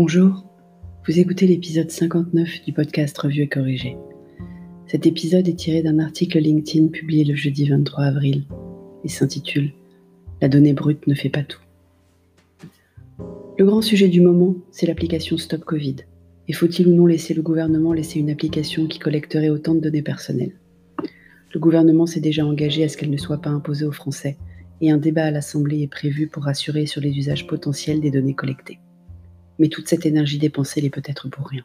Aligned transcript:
Bonjour, 0.00 0.44
vous 1.08 1.18
écoutez 1.18 1.48
l'épisode 1.48 1.90
59 1.90 2.62
du 2.64 2.72
podcast 2.72 3.18
Revue 3.18 3.42
et 3.42 3.48
Corrigé. 3.48 3.96
Cet 4.86 5.06
épisode 5.06 5.48
est 5.48 5.58
tiré 5.58 5.82
d'un 5.82 5.98
article 5.98 6.38
LinkedIn 6.38 6.86
publié 6.86 7.24
le 7.24 7.34
jeudi 7.34 7.68
23 7.68 8.04
avril 8.04 8.44
et 9.02 9.08
s'intitule 9.08 9.72
La 10.40 10.48
donnée 10.48 10.72
brute 10.72 11.04
ne 11.08 11.16
fait 11.16 11.30
pas 11.30 11.42
tout. 11.42 11.60
Le 13.58 13.64
grand 13.64 13.82
sujet 13.82 14.06
du 14.06 14.20
moment, 14.20 14.54
c'est 14.70 14.86
l'application 14.86 15.36
Stop 15.36 15.64
Covid. 15.64 15.96
Et 16.46 16.52
faut-il 16.52 16.86
ou 16.86 16.94
non 16.94 17.06
laisser 17.06 17.34
le 17.34 17.42
gouvernement 17.42 17.92
laisser 17.92 18.20
une 18.20 18.30
application 18.30 18.86
qui 18.86 19.00
collecterait 19.00 19.50
autant 19.50 19.74
de 19.74 19.80
données 19.80 20.02
personnelles? 20.02 20.54
Le 21.52 21.58
gouvernement 21.58 22.06
s'est 22.06 22.20
déjà 22.20 22.46
engagé 22.46 22.84
à 22.84 22.88
ce 22.88 22.96
qu'elle 22.96 23.10
ne 23.10 23.16
soit 23.16 23.42
pas 23.42 23.50
imposée 23.50 23.84
aux 23.84 23.90
Français 23.90 24.36
et 24.80 24.92
un 24.92 24.98
débat 24.98 25.24
à 25.24 25.32
l'Assemblée 25.32 25.82
est 25.82 25.88
prévu 25.88 26.28
pour 26.28 26.44
rassurer 26.44 26.86
sur 26.86 27.00
les 27.00 27.18
usages 27.18 27.48
potentiels 27.48 28.00
des 28.00 28.12
données 28.12 28.34
collectées 28.34 28.78
mais 29.58 29.68
toute 29.68 29.88
cette 29.88 30.06
énergie 30.06 30.38
dépensée 30.38 30.80
l'est 30.80 30.90
peut-être 30.90 31.28
pour 31.28 31.48
rien. 31.48 31.64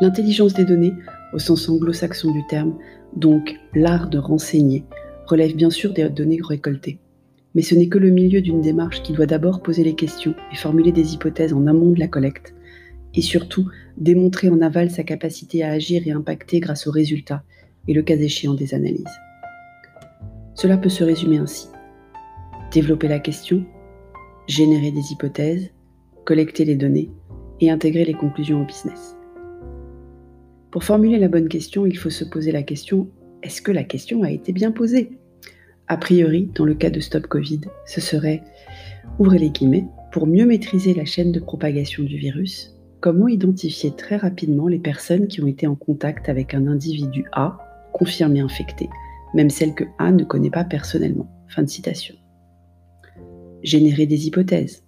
L'intelligence 0.00 0.54
des 0.54 0.64
données, 0.64 0.94
au 1.32 1.38
sens 1.38 1.68
anglo-saxon 1.68 2.32
du 2.32 2.46
terme, 2.46 2.78
donc 3.14 3.56
l'art 3.74 4.08
de 4.08 4.18
renseigner, 4.18 4.84
relève 5.26 5.54
bien 5.54 5.70
sûr 5.70 5.92
des 5.92 6.08
données 6.08 6.40
récoltées. 6.42 6.98
Mais 7.54 7.62
ce 7.62 7.74
n'est 7.74 7.88
que 7.88 7.98
le 7.98 8.10
milieu 8.10 8.40
d'une 8.40 8.60
démarche 8.60 9.02
qui 9.02 9.12
doit 9.12 9.26
d'abord 9.26 9.62
poser 9.62 9.84
les 9.84 9.94
questions 9.94 10.34
et 10.52 10.56
formuler 10.56 10.92
des 10.92 11.14
hypothèses 11.14 11.52
en 11.52 11.66
amont 11.66 11.92
de 11.92 12.00
la 12.00 12.08
collecte, 12.08 12.54
et 13.14 13.22
surtout 13.22 13.68
démontrer 13.96 14.48
en 14.48 14.60
aval 14.60 14.90
sa 14.90 15.02
capacité 15.02 15.64
à 15.64 15.70
agir 15.70 16.06
et 16.06 16.12
impacter 16.12 16.60
grâce 16.60 16.86
aux 16.86 16.92
résultats 16.92 17.42
et 17.88 17.94
le 17.94 18.02
cas 18.02 18.16
échéant 18.16 18.54
des 18.54 18.72
analyses. 18.74 19.04
Cela 20.54 20.76
peut 20.76 20.88
se 20.88 21.04
résumer 21.04 21.38
ainsi. 21.38 21.68
Développer 22.72 23.08
la 23.08 23.18
question, 23.18 23.64
générer 24.46 24.92
des 24.92 25.12
hypothèses, 25.12 25.70
collecter 26.30 26.64
les 26.64 26.76
données 26.76 27.10
et 27.58 27.72
intégrer 27.72 28.04
les 28.04 28.14
conclusions 28.14 28.62
au 28.62 28.64
business. 28.64 29.16
Pour 30.70 30.84
formuler 30.84 31.18
la 31.18 31.26
bonne 31.26 31.48
question, 31.48 31.86
il 31.86 31.98
faut 31.98 32.08
se 32.08 32.22
poser 32.22 32.52
la 32.52 32.62
question 32.62 33.08
est-ce 33.42 33.60
que 33.60 33.72
la 33.72 33.82
question 33.82 34.22
a 34.22 34.30
été 34.30 34.52
bien 34.52 34.70
posée? 34.70 35.18
A 35.88 35.96
priori, 35.96 36.48
dans 36.54 36.64
le 36.64 36.74
cas 36.74 36.90
de 36.90 37.00
Stop 37.00 37.26
Covid, 37.26 37.62
ce 37.84 38.00
serait 38.00 38.44
ouvrez 39.18 39.40
les 39.40 39.50
guillemets 39.50 39.86
pour 40.12 40.28
mieux 40.28 40.46
maîtriser 40.46 40.94
la 40.94 41.04
chaîne 41.04 41.32
de 41.32 41.40
propagation 41.40 42.04
du 42.04 42.16
virus. 42.16 42.78
Comment 43.00 43.26
identifier 43.26 43.90
très 43.90 44.16
rapidement 44.16 44.68
les 44.68 44.78
personnes 44.78 45.26
qui 45.26 45.42
ont 45.42 45.48
été 45.48 45.66
en 45.66 45.74
contact 45.74 46.28
avec 46.28 46.54
un 46.54 46.68
individu 46.68 47.24
A 47.32 47.58
confirmé 47.92 48.38
infecté, 48.38 48.88
même 49.34 49.50
celle 49.50 49.74
que 49.74 49.84
A 49.98 50.12
ne 50.12 50.22
connaît 50.22 50.50
pas 50.50 50.62
personnellement. 50.62 51.28
Fin 51.48 51.64
de 51.64 51.68
citation. 51.68 52.14
Générer 53.64 54.06
des 54.06 54.28
hypothèses. 54.28 54.84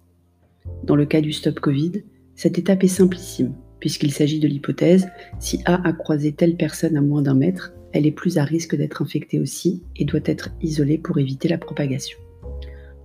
Dans 0.83 0.95
le 0.95 1.05
cas 1.05 1.21
du 1.21 1.33
stop 1.33 1.59
Covid, 1.59 2.03
cette 2.35 2.57
étape 2.57 2.83
est 2.83 2.87
simplissime, 2.87 3.53
puisqu'il 3.79 4.11
s'agit 4.11 4.39
de 4.39 4.47
l'hypothèse 4.47 5.07
si 5.39 5.59
A 5.65 5.87
a 5.87 5.93
croisé 5.93 6.31
telle 6.31 6.55
personne 6.55 6.97
à 6.97 7.01
moins 7.01 7.21
d'un 7.21 7.35
mètre, 7.35 7.73
elle 7.93 8.07
est 8.07 8.11
plus 8.11 8.37
à 8.37 8.43
risque 8.43 8.75
d'être 8.75 9.01
infectée 9.01 9.39
aussi 9.39 9.83
et 9.95 10.05
doit 10.05 10.19
être 10.25 10.49
isolée 10.61 10.97
pour 10.97 11.19
éviter 11.19 11.47
la 11.47 11.57
propagation. 11.57 12.17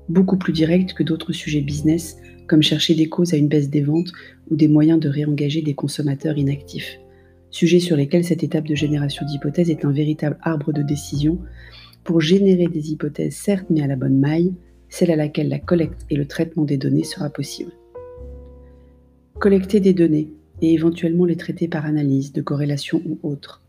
Beaucoup 0.09 0.39
plus 0.39 0.53
direct 0.53 0.95
que 0.95 1.03
d'autres 1.03 1.33
sujets 1.33 1.61
business, 1.61 2.17
comme 2.47 2.63
chercher 2.63 2.95
des 2.95 3.09
causes 3.09 3.35
à 3.35 3.37
une 3.37 3.49
baisse 3.49 3.69
des 3.69 3.83
ventes 3.83 4.13
ou 4.51 4.57
des 4.57 4.69
moyens 4.69 4.99
de 4.99 5.09
réengager 5.09 5.61
des 5.61 5.75
consommateurs 5.75 6.39
inactifs. 6.39 6.99
Sujets 7.51 7.81
sur 7.81 7.97
lesquels 7.97 8.25
cette 8.25 8.43
étape 8.43 8.67
de 8.67 8.75
génération 8.75 9.27
d'hypothèses 9.27 9.71
est 9.71 9.85
un 9.85 9.93
véritable 9.93 10.39
arbre 10.43 10.73
de 10.73 10.83
décision 10.83 11.39
pour 12.05 12.21
générer 12.21 12.67
des 12.69 12.91
hypothèses 12.91 13.37
certes 13.37 13.67
mais 13.69 13.83
à 13.83 13.87
la 13.87 13.97
bonne 13.97 14.19
maille, 14.19 14.55
celle 14.89 15.11
à 15.11 15.17
laquelle 15.17 15.49
la 15.49 15.59
collecte 15.59 16.07
et 16.11 16.17
le 16.17 16.27
traitement 16.27 16.65
des 16.65 16.77
données 16.77 17.05
sera 17.05 17.31
possible. 17.31 17.73
Collecter 19.39 19.81
des 19.81 19.95
données 19.95 20.33
et 20.61 20.73
éventuellement 20.73 21.25
les 21.25 21.37
traiter 21.37 21.69
par 21.69 21.87
analyse, 21.87 22.33
de 22.33 22.43
corrélation 22.43 23.03
ou 23.07 23.19
autre. 23.23 23.63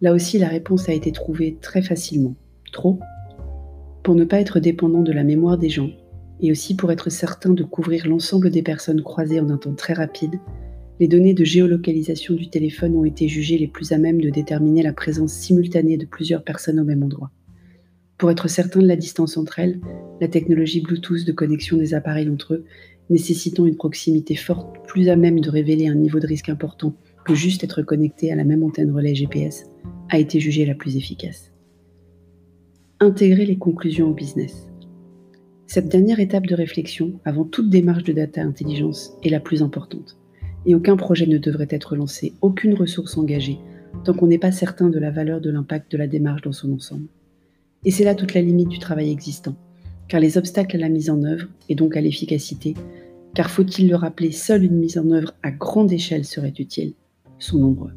Là 0.00 0.12
aussi, 0.12 0.38
la 0.38 0.48
réponse 0.48 0.88
a 0.88 0.92
été 0.92 1.12
trouvée 1.12 1.56
très 1.60 1.82
facilement. 1.82 2.34
Trop 2.72 2.98
Pour 4.02 4.14
ne 4.14 4.24
pas 4.24 4.40
être 4.40 4.58
dépendant 4.58 5.02
de 5.02 5.12
la 5.12 5.24
mémoire 5.24 5.58
des 5.58 5.68
gens, 5.68 5.90
et 6.40 6.50
aussi 6.50 6.74
pour 6.74 6.90
être 6.90 7.10
certain 7.10 7.52
de 7.52 7.62
couvrir 7.62 8.08
l'ensemble 8.08 8.50
des 8.50 8.62
personnes 8.62 9.02
croisées 9.02 9.40
en 9.40 9.50
un 9.50 9.56
temps 9.56 9.74
très 9.74 9.94
rapide, 9.94 10.40
les 11.00 11.08
données 11.08 11.34
de 11.34 11.44
géolocalisation 11.44 12.34
du 12.34 12.48
téléphone 12.50 12.96
ont 12.96 13.04
été 13.04 13.28
jugées 13.28 13.58
les 13.58 13.66
plus 13.66 13.92
à 13.92 13.98
même 13.98 14.20
de 14.20 14.30
déterminer 14.30 14.82
la 14.82 14.92
présence 14.92 15.32
simultanée 15.32 15.96
de 15.96 16.06
plusieurs 16.06 16.44
personnes 16.44 16.80
au 16.80 16.84
même 16.84 17.02
endroit. 17.02 17.30
Pour 18.18 18.30
être 18.30 18.48
certain 18.48 18.80
de 18.80 18.86
la 18.86 18.96
distance 18.96 19.36
entre 19.36 19.58
elles, 19.58 19.80
la 20.20 20.28
technologie 20.28 20.80
Bluetooth 20.80 21.24
de 21.24 21.32
connexion 21.32 21.76
des 21.76 21.94
appareils 21.94 22.28
entre 22.28 22.54
eux, 22.54 22.64
nécessitant 23.10 23.66
une 23.66 23.76
proximité 23.76 24.36
forte, 24.36 24.86
plus 24.86 25.08
à 25.08 25.16
même 25.16 25.40
de 25.40 25.50
révéler 25.50 25.88
un 25.88 25.94
niveau 25.94 26.20
de 26.20 26.26
risque 26.26 26.48
important 26.48 26.94
que 27.24 27.34
juste 27.34 27.64
être 27.64 27.82
connecté 27.82 28.30
à 28.30 28.36
la 28.36 28.44
même 28.44 28.62
antenne 28.62 28.92
relais 28.92 29.14
GPS, 29.14 29.64
a 30.10 30.18
été 30.18 30.38
jugée 30.38 30.64
la 30.64 30.74
plus 30.74 30.96
efficace. 30.96 31.52
Intégrer 33.00 33.46
les 33.46 33.58
conclusions 33.58 34.10
au 34.10 34.14
business. 34.14 34.68
Cette 35.66 35.88
dernière 35.88 36.20
étape 36.20 36.46
de 36.46 36.54
réflexion, 36.54 37.18
avant 37.24 37.44
toute 37.44 37.68
démarche 37.68 38.04
de 38.04 38.12
data 38.12 38.42
intelligence, 38.42 39.12
est 39.24 39.30
la 39.30 39.40
plus 39.40 39.62
importante. 39.62 40.16
Et 40.66 40.74
aucun 40.74 40.96
projet 40.96 41.26
ne 41.26 41.38
devrait 41.38 41.66
être 41.70 41.96
lancé, 41.96 42.32
aucune 42.42 42.74
ressource 42.74 43.18
engagée, 43.18 43.58
tant 44.04 44.14
qu'on 44.14 44.28
n'est 44.28 44.38
pas 44.38 44.52
certain 44.52 44.88
de 44.88 44.98
la 44.98 45.10
valeur 45.10 45.40
de 45.40 45.50
l'impact 45.50 45.90
de 45.90 45.98
la 45.98 46.06
démarche 46.06 46.42
dans 46.42 46.52
son 46.52 46.72
ensemble. 46.72 47.08
Et 47.84 47.90
c'est 47.90 48.04
là 48.04 48.14
toute 48.14 48.34
la 48.34 48.42
limite 48.42 48.68
du 48.68 48.78
travail 48.78 49.10
existant, 49.10 49.54
car 50.08 50.20
les 50.20 50.38
obstacles 50.38 50.76
à 50.76 50.80
la 50.80 50.88
mise 50.88 51.10
en 51.10 51.22
œuvre, 51.22 51.48
et 51.68 51.74
donc 51.74 51.96
à 51.96 52.00
l'efficacité, 52.00 52.74
car 53.34 53.50
faut-il 53.50 53.88
le 53.88 53.96
rappeler, 53.96 54.30
seule 54.30 54.64
une 54.64 54.78
mise 54.78 54.96
en 54.96 55.10
œuvre 55.10 55.34
à 55.42 55.50
grande 55.50 55.92
échelle 55.92 56.24
serait 56.24 56.54
utile, 56.58 56.94
sont 57.38 57.58
nombreux. 57.58 57.92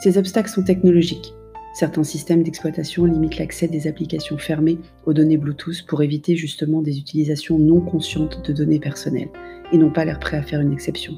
Ces 0.00 0.18
obstacles 0.18 0.50
sont 0.50 0.62
technologiques. 0.62 1.32
Certains 1.74 2.04
systèmes 2.04 2.42
d'exploitation 2.42 3.04
limitent 3.04 3.38
l'accès 3.38 3.68
des 3.68 3.86
applications 3.86 4.38
fermées 4.38 4.78
aux 5.06 5.12
données 5.12 5.36
Bluetooth 5.36 5.86
pour 5.86 6.02
éviter 6.02 6.34
justement 6.34 6.82
des 6.82 6.98
utilisations 6.98 7.58
non 7.58 7.80
conscientes 7.80 8.44
de 8.46 8.52
données 8.52 8.80
personnelles 8.80 9.30
et 9.72 9.78
n'ont 9.78 9.92
pas 9.92 10.04
l'air 10.04 10.18
prêts 10.18 10.36
à 10.36 10.42
faire 10.42 10.60
une 10.60 10.72
exception. 10.72 11.14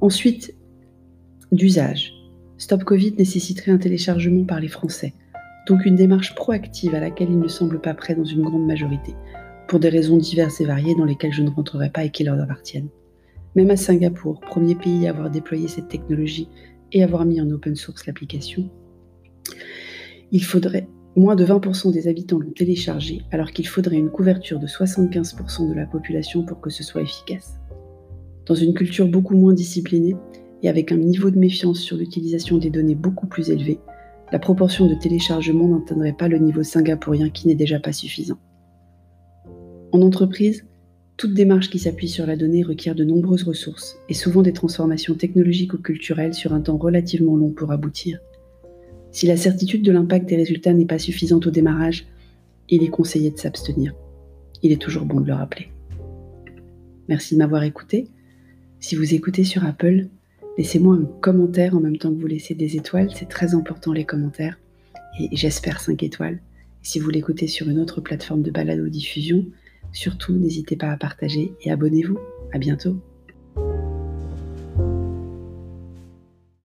Ensuite, 0.00 0.54
d'usage. 1.52 2.14
Stop 2.56 2.84
Covid 2.84 3.14
nécessiterait 3.18 3.72
un 3.72 3.78
téléchargement 3.78 4.44
par 4.44 4.60
les 4.60 4.68
Français, 4.68 5.14
donc 5.66 5.84
une 5.84 5.96
démarche 5.96 6.34
proactive 6.34 6.94
à 6.94 7.00
laquelle 7.00 7.30
ils 7.30 7.38
ne 7.38 7.48
semblent 7.48 7.80
pas 7.80 7.94
prêts 7.94 8.14
dans 8.14 8.24
une 8.24 8.42
grande 8.42 8.66
majorité, 8.66 9.14
pour 9.68 9.78
des 9.78 9.88
raisons 9.88 10.16
diverses 10.16 10.60
et 10.60 10.64
variées 10.64 10.94
dans 10.94 11.04
lesquelles 11.04 11.32
je 11.32 11.42
ne 11.42 11.50
rentrerai 11.50 11.90
pas 11.90 12.04
et 12.04 12.10
qui 12.10 12.24
leur 12.24 12.40
appartiennent. 12.40 12.88
Même 13.54 13.70
à 13.70 13.76
Singapour, 13.76 14.40
premier 14.40 14.74
pays 14.74 15.06
à 15.06 15.10
avoir 15.10 15.30
déployé 15.30 15.68
cette 15.68 15.88
technologie 15.88 16.48
et 16.92 17.02
avoir 17.02 17.24
mis 17.24 17.40
en 17.40 17.50
open 17.50 17.76
source 17.76 18.06
l'application, 18.06 18.70
il 20.32 20.44
faudrait 20.44 20.88
moins 21.16 21.34
de 21.34 21.44
20% 21.44 21.92
des 21.92 22.08
habitants 22.08 22.38
l'ont 22.38 22.52
téléchargé, 22.52 23.22
alors 23.32 23.50
qu'il 23.50 23.66
faudrait 23.66 23.96
une 23.96 24.10
couverture 24.10 24.60
de 24.60 24.66
75% 24.66 25.68
de 25.68 25.74
la 25.74 25.86
population 25.86 26.44
pour 26.44 26.60
que 26.60 26.70
ce 26.70 26.84
soit 26.84 27.02
efficace. 27.02 27.58
Dans 28.46 28.54
une 28.54 28.74
culture 28.74 29.08
beaucoup 29.08 29.36
moins 29.36 29.52
disciplinée 29.52 30.16
et 30.62 30.68
avec 30.68 30.92
un 30.92 30.96
niveau 30.96 31.30
de 31.30 31.38
méfiance 31.38 31.80
sur 31.80 31.96
l'utilisation 31.96 32.58
des 32.58 32.70
données 32.70 32.94
beaucoup 32.94 33.26
plus 33.26 33.50
élevé, 33.50 33.80
la 34.32 34.38
proportion 34.38 34.86
de 34.86 34.94
téléchargement 34.94 35.66
n'atteindrait 35.68 36.12
pas 36.12 36.28
le 36.28 36.38
niveau 36.38 36.62
singapourien 36.62 37.30
qui 37.30 37.48
n'est 37.48 37.54
déjà 37.54 37.80
pas 37.80 37.92
suffisant. 37.92 38.38
En 39.92 40.02
entreprise, 40.02 40.66
toute 41.16 41.34
démarche 41.34 41.68
qui 41.68 41.78
s'appuie 41.78 42.08
sur 42.08 42.26
la 42.26 42.36
donnée 42.36 42.62
requiert 42.62 42.94
de 42.94 43.04
nombreuses 43.04 43.42
ressources 43.42 43.98
et 44.08 44.14
souvent 44.14 44.42
des 44.42 44.52
transformations 44.52 45.14
technologiques 45.14 45.74
ou 45.74 45.78
culturelles 45.78 46.34
sur 46.34 46.54
un 46.54 46.60
temps 46.60 46.78
relativement 46.78 47.36
long 47.36 47.50
pour 47.50 47.72
aboutir. 47.72 48.20
Si 49.10 49.26
la 49.26 49.36
certitude 49.36 49.82
de 49.82 49.92
l'impact 49.92 50.28
des 50.28 50.36
résultats 50.36 50.72
n'est 50.72 50.86
pas 50.86 50.98
suffisante 50.98 51.46
au 51.46 51.50
démarrage, 51.50 52.06
il 52.68 52.84
est 52.84 52.88
conseillé 52.88 53.30
de 53.30 53.38
s'abstenir. 53.38 53.94
Il 54.62 54.70
est 54.70 54.80
toujours 54.80 55.04
bon 55.04 55.20
de 55.20 55.26
le 55.26 55.34
rappeler. 55.34 55.68
Merci 57.08 57.34
de 57.34 57.40
m'avoir 57.40 57.64
écouté. 57.64 58.08
Si 58.78 58.94
vous 58.94 59.14
écoutez 59.14 59.42
sur 59.42 59.64
Apple, 59.64 60.06
Laissez-moi 60.60 60.94
un 60.94 61.06
commentaire 61.22 61.74
en 61.74 61.80
même 61.80 61.96
temps 61.96 62.12
que 62.12 62.20
vous 62.20 62.26
laissez 62.26 62.54
des 62.54 62.76
étoiles, 62.76 63.08
c'est 63.14 63.30
très 63.30 63.54
important 63.54 63.94
les 63.94 64.04
commentaires. 64.04 64.60
Et 65.18 65.34
j'espère 65.34 65.80
5 65.80 66.02
étoiles. 66.02 66.38
si 66.82 66.98
vous 66.98 67.08
l'écoutez 67.08 67.46
sur 67.46 67.70
une 67.70 67.78
autre 67.78 68.02
plateforme 68.02 68.42
de 68.42 68.50
balado 68.50 68.86
diffusion, 68.90 69.46
surtout 69.90 70.34
n'hésitez 70.34 70.76
pas 70.76 70.90
à 70.90 70.98
partager 70.98 71.54
et 71.62 71.70
abonnez-vous. 71.70 72.18
À 72.52 72.58
bientôt. 72.58 73.00